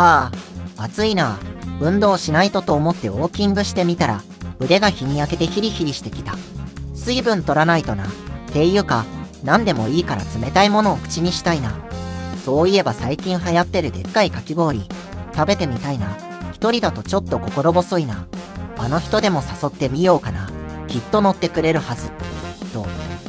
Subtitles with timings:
[0.00, 0.30] は
[0.78, 1.38] あ、暑いな。
[1.78, 4.22] 運動しないとと思ってウォーキングしてみたら、
[4.58, 6.36] 腕が日に焼けてヒリヒリしてきた。
[6.94, 8.06] 水分取らないとな。
[8.06, 8.08] っ
[8.50, 9.04] ていうか、
[9.44, 11.74] 何でもいいから冷たいものを口にしたいな。
[12.46, 14.88] そういえば最近流行ってるでっかいかき氷、
[15.34, 16.16] 食べてみたいな。
[16.54, 18.26] 一人だとちょっと心細いな。
[18.78, 20.48] あの人でも誘ってみようかな。
[20.88, 22.10] きっと乗ってくれるはず。
[22.72, 22.86] と、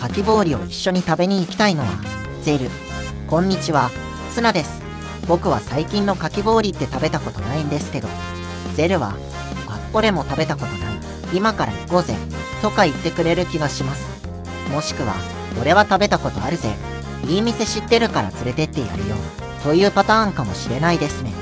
[0.00, 1.88] かき氷を一緒に食べに行きたいのは、
[2.42, 2.70] ゼル。
[3.26, 3.90] こんにちは、
[4.32, 4.81] ツナです。
[5.28, 8.08] 僕は最近のかき氷って食べたことないんですけど、
[8.74, 9.14] ゼルは、
[9.68, 10.98] あっ、これも食べたことない。
[11.32, 12.14] 今から行こうぜ。
[12.60, 14.06] とか言ってくれる気がします。
[14.70, 15.14] もしくは、
[15.60, 16.70] 俺は食べたことあるぜ。
[17.28, 19.16] いい店知ってるから連れてってやるよ。
[19.62, 21.32] というパターンかもしれないですね。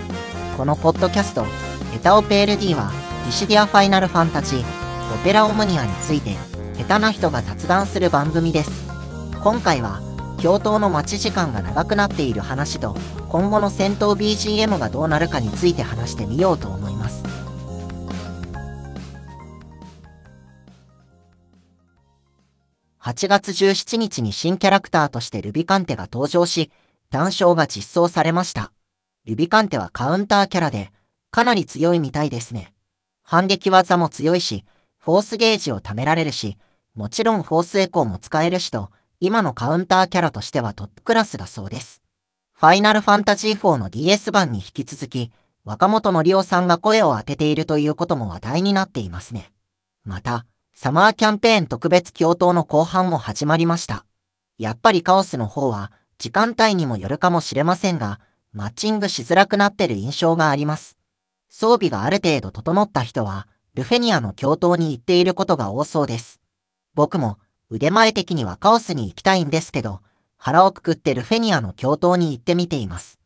[0.57, 1.47] このポッドキャスト、
[1.95, 2.91] エタオペール D は、
[3.25, 4.61] ディシディアファイナルファンタジー、
[5.15, 6.37] オペラオムニアについて、
[6.77, 8.71] 下手な人が雑談する番組です。
[9.43, 10.01] 今回は、
[10.41, 12.97] 教頭の待ち時間が長くなっている話と、
[13.29, 17.23] 今後の戦闘 BGM がどうなるかについて話してみようと思います。
[23.03, 26.71] 8月17日に新キャラクターとしてルビカンテが登場し、
[27.11, 28.73] 単勝が実装されました。
[29.27, 30.91] ルビカンテはカウンターキャラで、
[31.31, 32.73] かなり強いみたいですね。
[33.23, 34.65] 反撃技も強いし、
[34.99, 36.57] フォースゲージを貯められるし、
[36.95, 38.91] もちろんフォースエコーも使えるしと、
[39.23, 42.03] 今のカウンターキャラとしてはトップクラスだそうです。
[42.55, 45.31] ファイナルファンタジー4の DS 版に引き続き、
[45.63, 49.53] 若本のりおさんが声を当てているということも話題になっていますね。
[50.05, 54.07] また、サマーキャンペーン特別共闘の後半も始まりました。
[54.57, 58.21] やっぱりカオスの方は時間帯にもよるかもしれませんが、
[58.53, 60.97] マッチングしづらくなってる印象があります。
[61.51, 66.41] 装備がある程度整った人は、ルフェニアの共闘に行っていることが多そうです。
[66.95, 67.39] 僕も
[67.71, 70.01] 腕前的にはカオスに行きたいんですけど、
[70.37, 73.21] 腹をくくってルフェニアの共闘に行ってみています。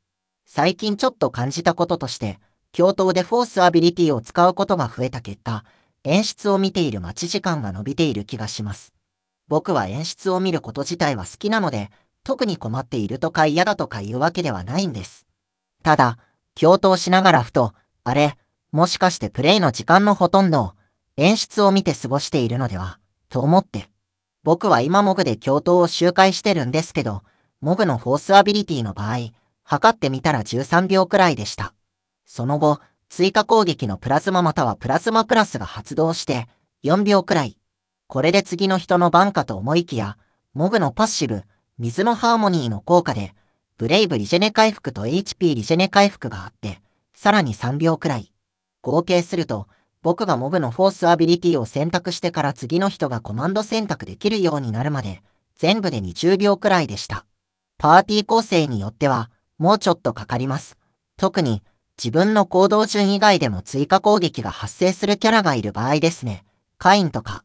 [0.45, 2.39] 最近ちょっと感じたこととして、
[2.73, 5.65] 共闘でフォースアビリティを使うことが増えた結果、
[6.05, 8.93] 演出を見ている待ち時間が伸びている気がします。
[9.49, 11.91] 僕は演出を見ること自体は好きなので、
[12.23, 15.27] 特に困っているとか嫌だとか言うわけではないんです。
[15.83, 16.19] ただ、
[16.55, 17.73] 共闘しながらふと、
[18.03, 18.37] あれ、
[18.73, 20.73] もしかしてプレイの時間のほとんどを
[21.17, 22.99] 演出を見て過ごしているのでは、
[23.31, 23.94] と思って。
[24.45, 27.23] 僕は今モグで共闘を周回してるんですけど、
[27.63, 29.31] モグのフォースアビリティの場合、
[29.65, 31.73] 測ってみたら13秒くらいでした。
[32.27, 32.79] その後、
[33.09, 36.47] 追加攻撃のプラズマまたはプラズマプラスが発動して
[36.85, 37.57] 4秒くらい。
[38.07, 40.19] これで次の人の番かと思いきや、
[40.53, 41.45] モグのパッシブ、
[41.79, 43.35] 水のハーモニーの効果で、
[43.79, 46.83] ブレイブリジェネ回復と HP リジェネ回復があって、
[47.15, 48.31] さらに3秒くらい。
[48.83, 49.69] 合計すると、
[50.05, 55.23] 僕がモグのフォースアビリティを選択してから次の人がコマンド選択できるようになるまで、
[55.57, 57.25] 全部で20秒くらいでした。
[57.79, 60.77] パーティー構成によっては、もうちょっとかかります。
[61.17, 61.63] 特に、
[61.97, 66.45] 自分の行動順以外でも追加攻撃が発生するキャラがいる場合ですね。
[66.77, 67.43] カインとか。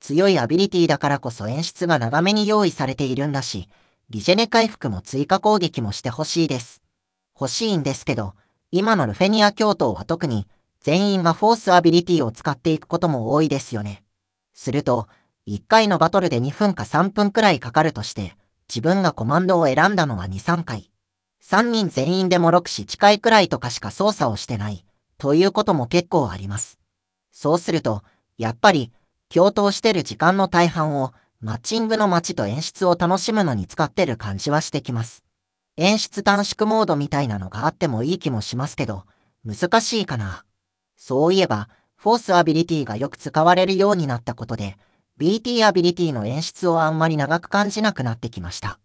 [0.00, 3.68] 強いアビリティだからこそ演出が長めに用意されているんだし、
[4.08, 6.80] リジェネ回復も追加攻撃もしてほしいです。
[7.38, 8.32] 欲しいんですけど、
[8.70, 10.46] 今のルフェニア共闘は特に、
[10.80, 14.04] 全員がフォースアビリティを使っていくことも多いですよね。
[14.54, 15.08] すると、
[15.46, 18.36] 1回のバトルで2分か3分くらいかかるとして、
[18.68, 20.90] 自分がコマンドを選んだのは2、3回。
[21.42, 24.84] 3人全員でも6、7回くらいとかしか操作をしてない、
[25.16, 26.78] ということも結構あります。
[27.32, 28.02] そうすると、
[28.36, 28.92] やっぱり、
[29.30, 35.24] 共闘してる時間の大半を、マッチングの待ちと演出を楽しむのに使ってる感じはしてきます。
[35.76, 39.04] 演出短縮モードみたいなのがあってもいい気もしますけど、
[39.44, 40.44] 難しいかな。
[40.98, 44.76] そういえば、フォースアビリティがよく使われるようになったことで、
[45.18, 48.78] BT アビリティの演出をあんまり長く感じなくなってきました。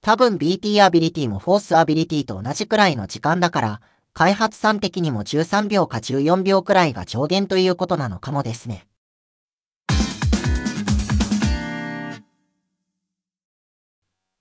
[0.00, 3.80] 多分 BT アビリティもフォースアビリティと同じくらいの時間だから、
[4.14, 8.86] 開発さん的にも13秒か14秒くらいが上限ということなのかもですね。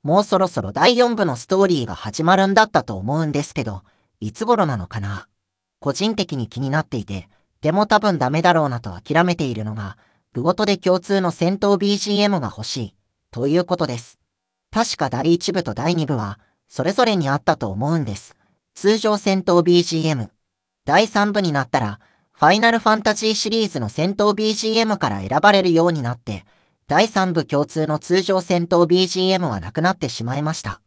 [0.02, 3.84] もうそろそろ第4部のストーリーが始まるんだったと思うんですけど、
[4.22, 5.28] いつ頃なのかな？
[5.80, 7.30] 個人的に気になっていて、
[7.62, 9.98] でも多分ダメだろうなと諦めているのが、
[10.34, 12.96] 部ごとで共通の戦闘 BGM が欲しい、
[13.32, 14.20] ということです。
[14.72, 18.36] 確か第1部と第2部は、それぞれにあったと思うんです。
[18.74, 20.30] 通常戦闘 BGM。
[20.86, 22.00] 第3部になったら、
[22.32, 26.46] ファイナルファンタジーシリーズの戦闘 BGM から選ばれるようになって、
[26.88, 30.82] 第3部共通の通常戦闘 BGM はなくなってしまいました。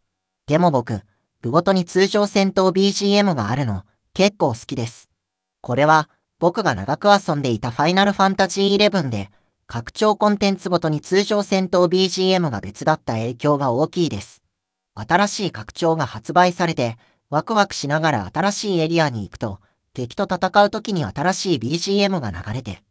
[0.47, 1.03] でも僕、
[1.43, 5.09] 部ごとに通常戦闘 BGM があるの、結構好きです。
[5.61, 6.09] これは、
[6.39, 9.31] 僕が長く遊んでいたファイナルファンタジー11で、
[9.67, 14.43] 拡張コンテンツごとに通常戦闘 BGM が別だった影響が大きいです。
[14.95, 16.97] 新しい拡張が発売されて、
[17.29, 19.61] ワクワクしながら新しいエリアに行くと、
[19.95, 22.83] 敵と戦う時に新しい BGM が流れて、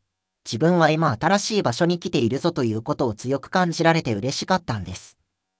[0.45, 5.17] 自分は今新しい場所に来ているぞということを強く感じられて嬉しかったんです。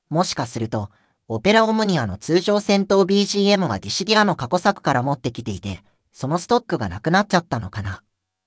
[0.09, 0.89] もしかすると、
[1.31, 8.01] オペラオムニアの通常戦闘 BGM はディシディアの過去作から持ってきていて、そのストックがなくなっちゃったのかな。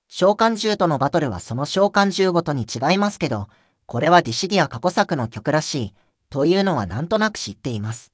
[0.09, 3.47] 召喚獣とのバトルはその召喚獣ごとに違いますけど、
[3.85, 5.93] これはディシディア過去作の曲らしい、
[6.29, 8.11] というのはなんとなく知っています。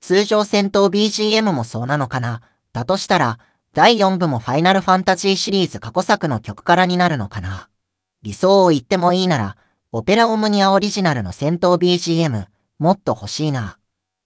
[0.00, 2.42] 通常戦闘 BGM もそうなのかな。
[2.72, 3.38] だとしたら、
[3.72, 7.68] 第4部もファイナルファンタジーシリーズ過去作の曲からになるのかな。
[8.22, 9.56] 理想を言ってもいいなら、
[9.92, 12.46] オペラオムニアオリジナルの戦闘 BGM、
[12.80, 13.78] もっと欲しいな。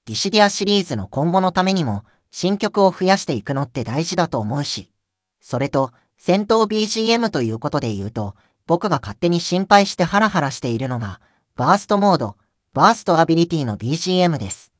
[0.07, 4.91] ディシディアシリーズの今後のためにも、新曲を増やしていくのって大事だと思うし。
[5.41, 8.35] それと、戦闘 BGM ということで言うと、
[8.67, 11.21] 僕が勝手に心配してハラハラしているのが、
[11.55, 12.37] バーストモード、
[12.73, 14.73] バーストアビリティの BGM です。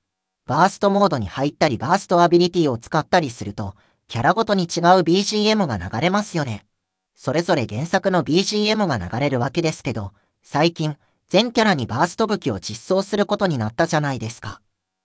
[0.47, 3.75] バーストモードに入ったりバーストアビリティを使ったりすると、
[4.09, 4.69] キャラごとに違う
[5.03, 6.65] BGM が流れますよね。
[7.15, 10.97] それぞれ原作の BGM が流れるわけですけど、最近、
[11.29, 14.62] 全キャラにバースト武器を実装することになったじゃないですか。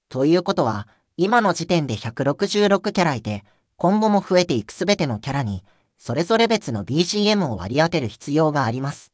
[0.10, 0.88] ということは、
[1.18, 3.44] 今の時点で166キャラいて、
[3.76, 5.64] 今後も増えていくすべてのキャラに、
[5.98, 9.12] それぞれ別の BGM を割り当てる必要があります。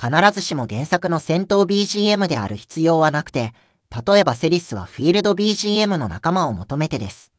[0.00, 3.52] 必ずしも原作の戦闘 BGM である必要はなくて、
[4.06, 7.32] 例えばセリスはフィールド BGM の仲間を求めてです。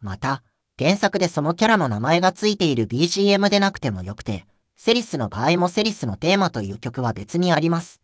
[0.00, 0.42] また、
[0.78, 4.46] 原作でそのキャラの名前がついている BGM でなくてもよくて、
[4.76, 8.00] セリスの場合もセリスのテーマという曲は別にあります。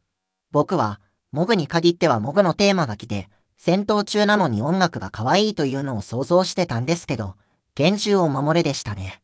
[0.50, 1.00] 僕は、
[1.30, 3.28] モグに限ってはモグのテーマが来て、
[3.62, 7.34] 戦闘中なのに音楽が可愛いというのを想像してたんですけど、
[7.74, 9.20] 厳重を守れでしたね。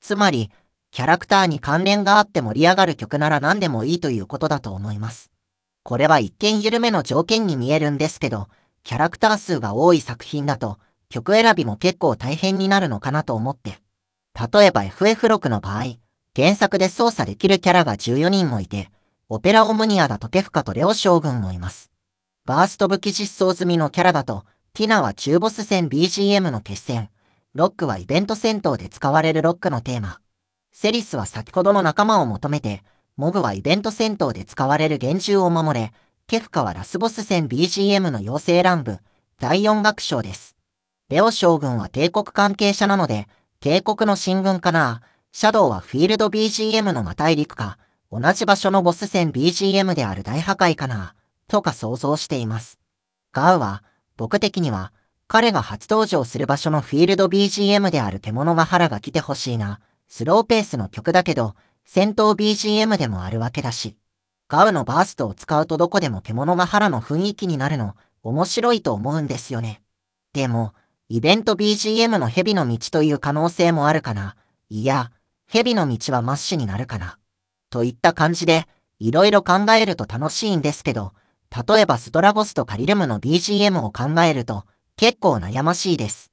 [0.00, 0.50] つまり、
[0.90, 5.30] キャラクターに関連があって盛り上がる曲なら何でもいいということだと思います。
[5.84, 8.48] これは一見緩めの条件に見えるんですけど、
[8.82, 13.78] キャラクター数が多い作品だと、曲選びも結構大変になるのかなと思って。
[14.34, 15.84] 例えば FF6 の場合、
[16.34, 18.90] 原作で操作できるキャラが14人もいて、
[19.28, 21.92] オペラオムニアだとケフカとレオ将軍もいます。
[22.46, 27.10] バースト武器実装済みのキャラだと、ティナは中ボス戦 BGM の決戦、
[27.54, 30.20] ロックはイベント戦闘で使われるロックのテーマ、
[30.70, 32.84] セリスは先ほどの仲間を求めて、
[33.16, 35.92] モグはイベント戦闘で使われる厳重を守れ、
[36.28, 39.00] ケフカはラスボス戦 BGM の妖精乱舞、
[39.40, 40.54] 第4楽章です。
[41.08, 43.26] レオ将軍は帝国関係者なので、
[43.58, 45.02] 帝国の進軍かな。
[45.32, 47.76] シャドウはフィールド BGM の魔大陸か、
[48.12, 51.16] 同じ場所のボス戦 BGM である大破壊かな、
[51.48, 52.78] とか想像しています。
[53.32, 53.82] ガウは、
[54.16, 54.92] 僕的には、
[55.28, 59.80] 彼が初登場する場所のフィールド BGM である獣が腹が来てほしいな。
[60.08, 61.54] スローペースの曲だけど、
[61.84, 63.96] 戦闘 BGM でもあるわけだし。
[64.48, 69.82] ガウのバーストを使うとどこでも獣が腹の雰囲気になるの、面白いと思うんですよね。
[70.32, 70.72] でも、
[71.08, 74.36] イベント BGM の蛇の道という可能性もあるかな。
[74.68, 75.10] いや、
[75.48, 77.18] 蛇の道はマッシュになるかな。
[77.70, 78.66] といった感じで、
[78.98, 81.12] いろいろ考えると楽しいんですけど、
[81.50, 84.64] 例えばストラゴスとカリルムの BGM を考えると、
[84.96, 86.32] 結構悩ましいです。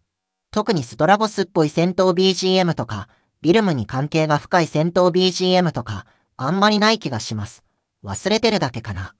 [0.51, 3.07] 特にストラゴスっぽい戦闘 BGM とか、
[3.41, 6.05] ビルムに関係が深い戦闘 BGM とか、
[6.37, 7.63] あんまりない気がします。
[8.03, 9.15] 忘れてるだけかな。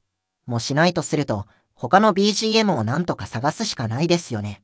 [0.45, 4.61] もしないとすると、他の BGM をなんとか探すしかないですよね。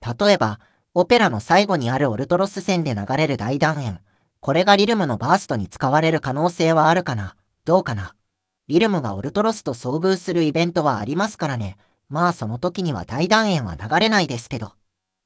[0.00, 0.60] 例えば、
[0.94, 4.00] オペラの最後にあるオルトロス線で流れる大断円。
[4.40, 8.14] これがリルムのバーストに使われる可能性はあるかなどうかな
[8.70, 11.76] リルムがオルトロスと遭遇するイベントはありますからね。
[12.08, 14.74] まあその時には大断円は流れないですけど。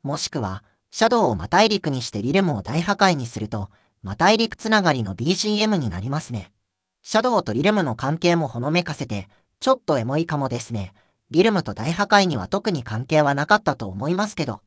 [0.03, 3.69] もしくは、シャドウを魔大陸にしてリルムを大破壊にすると、
[4.03, 6.53] 魔大陸つながりの BGM になりますね。
[7.03, 9.29] シャドウとリルムの関係もほのめかせて、
[9.61, 10.95] ちょっとエモいかもですね。
[11.31, 14.63] リルムと大破壊には特に関係はなかったと思いますけど。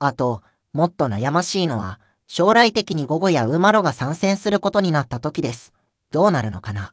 [0.00, 0.42] あと、
[0.74, 5.72] もっと悩ましいのは、将来的に午後やウーマロが参戦することになった時です。
[6.10, 6.92] どうなるのかな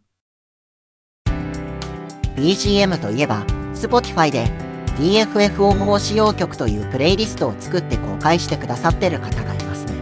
[2.35, 4.49] ?BGM といえば、Spotify で
[4.97, 9.93] DFF 応募使用曲というプレイリストを作って公開してくださってる方がいますね。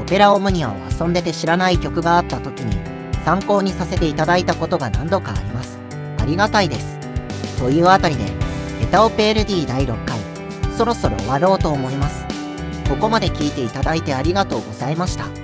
[0.00, 2.76] オペラオムニアを遊んでて知らない曲があった時に
[3.24, 5.78] 参考にさせていただいたことが何度かあります。
[6.18, 6.98] ありがたいです。
[7.58, 8.24] というあたりで、
[8.80, 10.18] ヘタオペール D 第6回、
[10.76, 12.24] そろそろ終わろうと思います。
[12.88, 15.41] ここまで聞いていただいてありがとうございました。